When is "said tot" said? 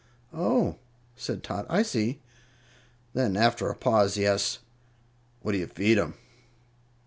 1.15-1.67